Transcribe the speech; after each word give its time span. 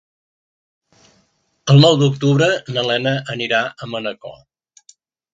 El 1.73 1.81
nou 1.83 1.97
d'octubre 1.99 2.47
na 2.77 2.85
Lena 2.87 3.13
anirà 3.35 3.59
a 3.87 3.91
Manacor. 3.93 4.41